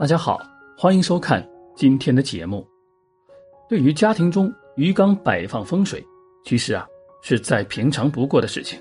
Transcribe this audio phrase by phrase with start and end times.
[0.00, 0.40] 大家好，
[0.78, 2.66] 欢迎收看今天的节目。
[3.68, 6.02] 对于家庭中鱼缸摆放风水，
[6.42, 6.86] 其实啊
[7.20, 8.80] 是再平常不过的事情，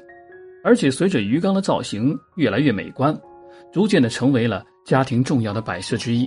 [0.64, 3.14] 而且随着鱼缸的造型越来越美观，
[3.70, 6.26] 逐渐的成为了家庭重要的摆设之一。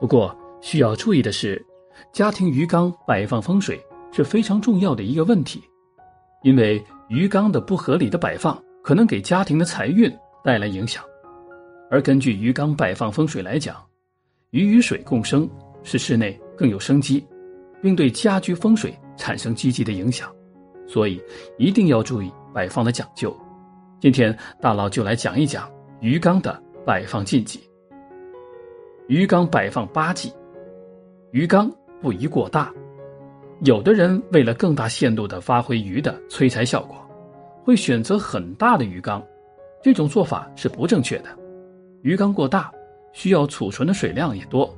[0.00, 1.64] 不过需要注意的是，
[2.10, 3.80] 家庭鱼缸摆放风水
[4.10, 5.62] 是非常重要的一个问题，
[6.42, 10.12] 因为鱼缸的不合理的摆放可能给家庭的财运
[10.42, 11.04] 带来影响。
[11.88, 13.80] 而根据鱼缸摆放风水来讲，
[14.54, 15.50] 鱼与水共生，
[15.82, 17.26] 使室内更有生机，
[17.82, 20.32] 并对家居风水产生积极的影响，
[20.86, 21.20] 所以
[21.58, 23.36] 一定要注意摆放的讲究。
[23.98, 25.68] 今天大佬就来讲一讲
[26.00, 27.68] 鱼缸的摆放禁忌。
[29.08, 30.32] 鱼缸摆放八忌：
[31.32, 31.68] 鱼缸
[32.00, 32.72] 不宜过大。
[33.64, 36.96] 有的人为了更大限度地发挥鱼的催财效果，
[37.64, 39.20] 会选择很大的鱼缸，
[39.82, 41.36] 这种做法是不正确的。
[42.02, 42.72] 鱼缸过大。
[43.14, 44.68] 需要储存的水量也多，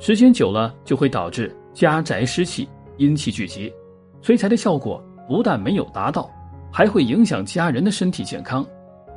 [0.00, 3.72] 时间久了就会导致家宅湿气、阴气聚集，
[4.20, 6.28] 催财的效果不但没有达到，
[6.72, 8.66] 还会影响家人的身体健康。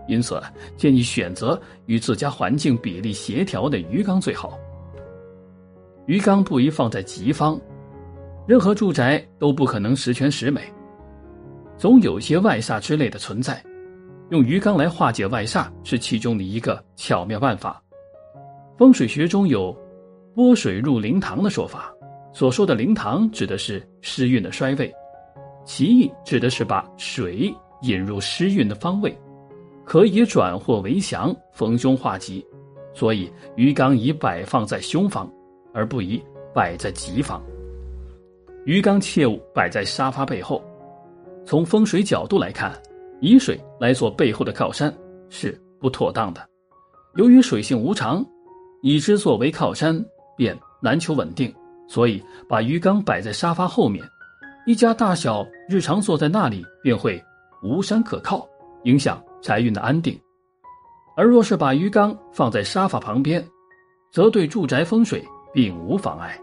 [0.08, 0.42] 因此，
[0.78, 4.58] 建议选择与自家环境比例协调的鱼缸最好。
[6.06, 7.60] 鱼缸不宜放在吉方，
[8.46, 10.62] 任何住宅都不可能十全十美，
[11.78, 13.62] 总有些外煞之类的存在，
[14.30, 17.82] 用鱼缸来化解外煞是其中的一个巧妙办法。
[18.78, 19.76] 风水学中有
[20.36, 21.92] “拨水入灵堂”的说法，
[22.32, 24.94] 所说的灵堂指的是湿运的衰位，
[25.66, 29.18] 其意指的是把水引入湿运的方位，
[29.84, 32.46] 可以转祸为祥、逢凶化吉。
[32.94, 35.28] 所以鱼缸宜摆放在凶方，
[35.74, 37.42] 而不宜摆在吉方。
[38.66, 40.64] 鱼缸切勿摆在沙发背后。
[41.46, 42.80] 从风水角度来看，
[43.22, 44.96] 以水来做背后的靠山
[45.30, 46.48] 是不妥当的。
[47.16, 48.24] 由于水性无常。
[48.82, 50.04] 以之作为靠山，
[50.36, 51.54] 便难求稳定，
[51.88, 54.08] 所以把鱼缸摆在沙发后面，
[54.66, 57.22] 一家大小日常坐在那里便会
[57.64, 58.48] 无山可靠，
[58.84, 60.20] 影响财运的安定。
[61.16, 63.44] 而若是把鱼缸放在沙发旁边，
[64.12, 66.40] 则对住宅风水并无妨碍。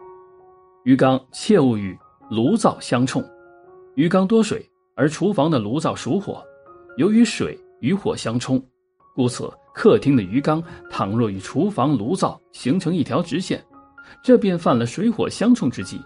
[0.83, 1.97] 鱼缸切勿与
[2.29, 3.25] 炉灶相冲，
[3.95, 6.45] 鱼缸多水，而厨房的炉灶属火，
[6.97, 8.61] 由于水与火相冲，
[9.15, 9.49] 故此。
[9.75, 13.63] 客厅的鱼缸倘若与厨房炉灶形成一条直线，
[14.23, 16.01] 这便犯了水火相冲之忌。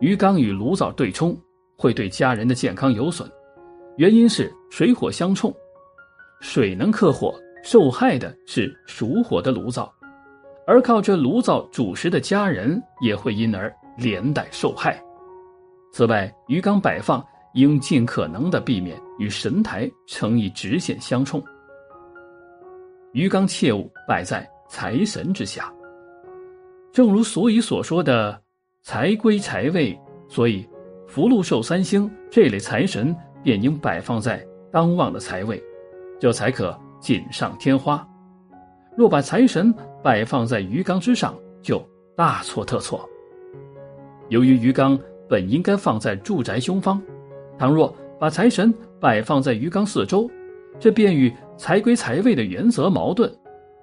[0.00, 1.36] 鱼缸与炉灶对冲，
[1.76, 3.30] 会对家人的健康有损。
[3.96, 5.54] 原因是水火相冲，
[6.40, 9.92] 水能克火，受害的是属火的炉灶，
[10.66, 15.00] 而靠这炉灶主食的家人也会因而连带受害。
[15.92, 21.42] 此外，鱼缸摆放应尽可能的避免与神台成一直线相冲。
[23.12, 25.72] 鱼缸切勿摆在财神之下，
[26.92, 28.38] 正如俗语所说的
[28.84, 29.98] “财归财位”，
[30.28, 30.68] 所以
[31.06, 35.62] 福禄寿三星这类财神便应摆放在当旺的财位，
[36.20, 38.06] 这才可锦上添花。
[38.94, 41.82] 若把财神摆放在鱼缸之上，就
[42.14, 43.08] 大错特错。
[44.28, 47.00] 由于鱼缸本应该放在住宅凶方，
[47.56, 50.30] 倘若把财神摆放在鱼缸四周，
[50.78, 53.28] 这便与财归财位的原则矛盾，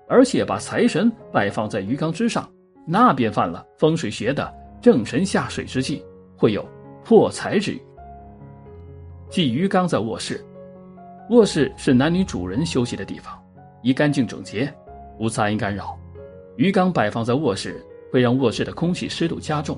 [0.07, 2.49] 而且把财神摆放在鱼缸之上，
[2.87, 6.01] 那便犯了风水学的正神下水之忌，
[6.37, 6.65] 会有
[7.03, 7.81] 破财之语。
[9.29, 10.41] 即鱼缸在卧室，
[11.31, 13.37] 卧室是男女主人休息的地方，
[13.83, 14.73] 宜干净整洁，
[15.19, 15.99] 无杂音干扰。
[16.55, 19.77] 鱼缸摆放在卧室，会让卧室的空气湿度加重，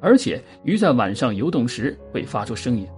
[0.00, 2.88] 而且鱼在晚上游动时会发出声音，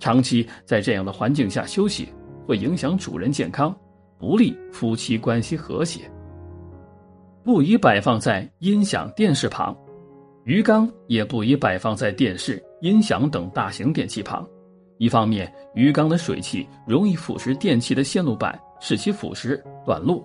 [0.00, 2.08] 长期在这样的环境下休息。
[2.52, 3.74] 会影响主人健康，
[4.18, 6.02] 不利夫妻关系和谐。
[7.42, 9.74] 不宜摆放在音响、电视旁，
[10.44, 14.46] 鱼缸也不宜摆放在电视、音响等大型电器旁。
[14.98, 20.22] 一方面，鱼缸的水汽容易腐蚀电器的线路板，使其腐蚀短路；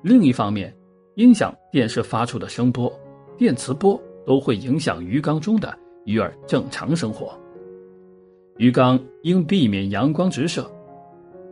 [0.00, 0.74] 另一方面，
[1.16, 2.90] 音响、电视发出的声波、
[3.36, 7.38] 电磁波都会影响鱼缸中的鱼儿正常生活。
[8.56, 10.66] 鱼缸应避免阳光直射。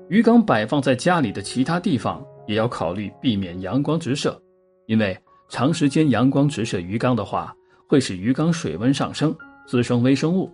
[0.09, 4.39] 鱼缸摆放在家里的其他地方，也要考虑避免阳光直射，
[4.87, 5.17] 因为
[5.49, 7.55] 长时间阳光直射鱼缸的话，
[7.89, 9.35] 会使鱼缸水温上升，
[9.67, 10.53] 滋生微生物，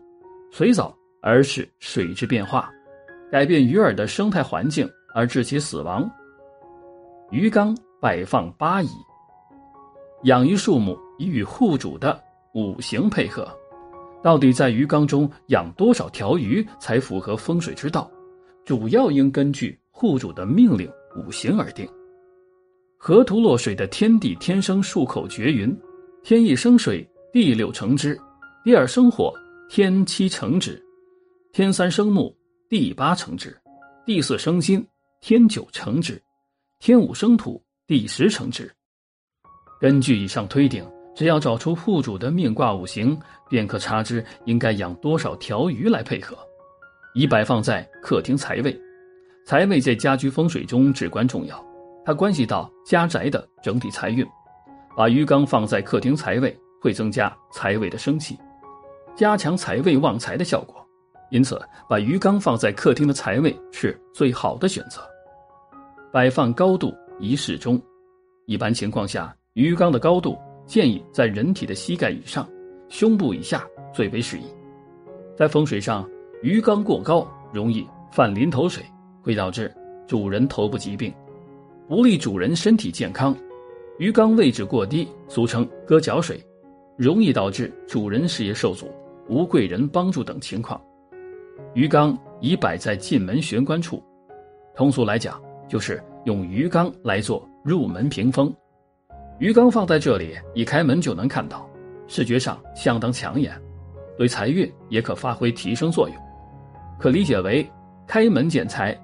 [0.52, 2.70] 水藻而使水质变化，
[3.30, 6.08] 改变鱼饵的生态环境而致其死亡。
[7.30, 8.88] 鱼缸摆放八仪，
[10.22, 12.22] 养鱼数目以与户主的
[12.54, 13.48] 五行配合，
[14.22, 18.08] 到底在鱼缸中养多少条鱼才符合风水之道？
[18.70, 21.84] 主要应根据户主的命令五行而定。
[22.96, 25.76] 河图洛水的天地天生数口绝云：
[26.22, 28.14] 天一生水，地六成之；
[28.62, 29.34] 地二生火，
[29.68, 30.80] 天七成之；
[31.52, 32.32] 天三生木，
[32.68, 33.50] 地八成之；
[34.06, 34.86] 地四生金，
[35.20, 36.14] 天九成之；
[36.78, 38.72] 天五生土，地十成之。
[39.80, 43.18] 根据以上推定，只要找出户主的命卦五行，
[43.48, 46.38] 便可查知应该养多少条鱼来配合，
[47.14, 48.78] 以摆放在客厅财位。
[49.44, 51.64] 财位在家居风水中至关重要，
[52.04, 54.26] 它关系到家宅的整体财运。
[54.96, 58.38] 把鱼缸放在客厅财位，会增加财位的生气，
[59.14, 60.76] 加强财位旺财的效果。
[61.30, 65.00] 因此，把鱼缸放在客厅的财位是最好的选择。
[66.12, 67.80] 摆放高度宜适中，
[68.46, 70.36] 一般情况下，鱼缸的高度
[70.66, 72.46] 建议在人体的膝盖以上，
[72.88, 73.64] 胸部以下
[73.94, 74.44] 最为适宜。
[75.36, 76.06] 在风水上，
[76.42, 78.84] 鱼缸过高容易犯淋头水。
[79.22, 79.70] 会导致
[80.06, 81.12] 主人头部疾病，
[81.86, 83.36] 不利主人身体健康。
[83.98, 86.42] 鱼缸位置过低，俗称割脚水，
[86.96, 88.90] 容易导致主人事业受阻、
[89.28, 90.80] 无贵人帮助等情况。
[91.74, 94.02] 鱼缸宜摆在进门玄关处，
[94.74, 95.38] 通俗来讲，
[95.68, 98.50] 就是用鱼缸来做入门屏风。
[99.38, 101.68] 鱼缸放在这里，一开门就能看到，
[102.08, 103.52] 视觉上相当抢眼，
[104.16, 106.16] 对财运也可发挥提升作用。
[107.00, 107.66] 可理解为
[108.06, 108.94] 开门见财。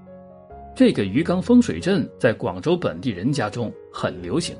[0.74, 4.54] 这个鱼缸风水阵在广州本地人家中很流行，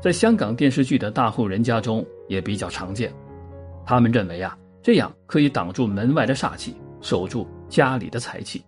[0.00, 3.12] 在香港电视剧的大户人家中也比较常见。
[3.84, 8.64] 他们认为啊，这样可以挡住门外的煞气，守住家里的财气。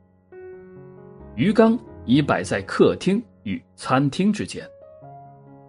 [1.35, 4.63] 鱼缸已摆在客厅与餐厅之间。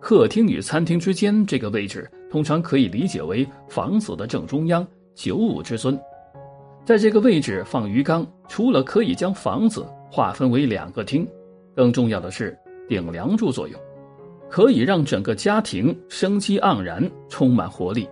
[0.02, 4.86] 客厅与餐厅之间这个位置，通常可以理解为房子的正中央，
[5.16, 5.98] 九五之尊。
[6.86, 11.28] 在这个位置放鱼缸，除了可以将房子划分为两个厅，
[11.76, 12.56] 更重要的是
[12.88, 13.80] 顶梁柱作用，
[14.52, 18.08] 可以让整个家庭生机盎然，充满活力。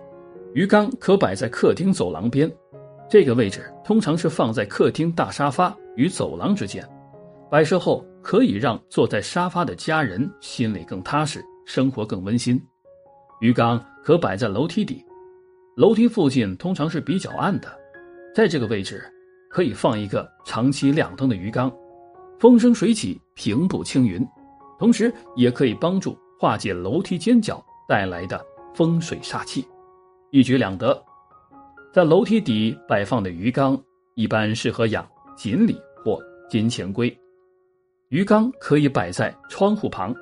[0.54, 2.50] 鱼缸可摆在客厅走廊边，
[3.08, 6.84] 这个位置通常是放在客厅大沙发与走廊之间，
[7.48, 12.60] 摆设后可以让坐在沙发的家人心里更踏实，生活更温馨。
[13.40, 15.04] 鱼缸可摆在楼梯底，
[15.76, 17.83] 楼梯附近通常是比较暗的。
[18.34, 19.00] 在这个位置，
[19.48, 21.72] 可以放一个长期亮灯的鱼缸，
[22.40, 24.26] 风生水起，平步青云，
[24.76, 28.44] 同时也可以帮助化解楼梯尖角带来的
[28.74, 29.64] 风水煞气，
[30.32, 31.00] 一举两得。
[31.92, 33.80] 在楼梯底摆放的鱼缸，
[34.16, 36.20] 一般适合养锦鲤或
[36.50, 37.16] 金钱龟。
[38.08, 40.12] 鱼缸可以摆在窗户旁，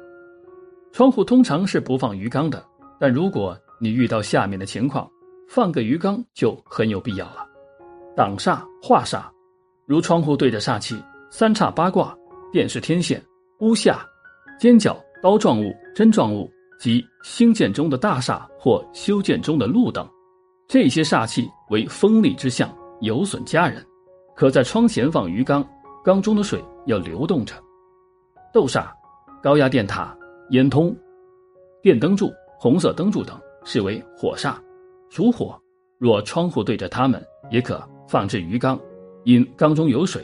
[0.93, 2.62] 窗户通常是不放鱼缸的，
[3.00, 5.11] 但如果你遇到下面的情况，
[5.49, 7.49] 放个鱼缸就很有必要了。
[8.17, 9.25] 挡煞化煞，
[9.87, 12.17] 如窗户对着煞气、三叉八卦、
[12.53, 13.23] 电视天线、
[13.61, 14.06] 屋下、
[14.59, 20.09] 尖角、刀状物、针状物及兴建中的大厦或修建中的路等，
[20.69, 22.70] 这些煞气为锋利之象，
[23.00, 23.85] 有损家人。
[24.35, 25.67] 可在窗前放鱼缸，
[26.03, 27.55] 缸中的水要流动着。
[28.53, 28.87] 斗煞、
[29.43, 30.17] 高压电塔、
[30.50, 30.94] 烟通、
[31.82, 34.56] 电灯柱、红色灯柱等视为火煞，
[35.08, 35.58] 属火。
[35.99, 37.81] 若窗户对着它们，也可。
[38.12, 38.79] 放置鱼缸，
[39.25, 40.23] 因缸中有水，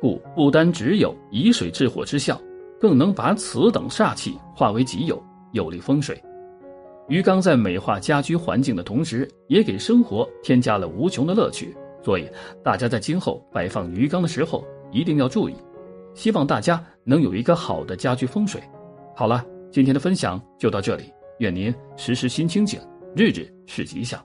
[0.00, 2.36] 故不单只有以水制火之效，
[2.80, 5.22] 更能把此等煞气化为己有，
[5.52, 6.20] 有利风水。
[7.06, 11.72] 鱼缸在美化家居环境的同时，也给生活添加了无穷的乐趣。
[12.02, 12.28] 所以，
[12.64, 15.54] 大家在今后摆放鱼缸的时候一定要注意。
[16.14, 18.60] 希望大家能有一个好的家居风水。
[19.14, 21.04] 好了，今天的分享就到这里，
[21.38, 22.80] 愿您时时心清静，
[23.14, 24.20] 日日是吉祥。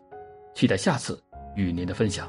[0.55, 1.21] 期待下次
[1.55, 2.27] 与您的分享。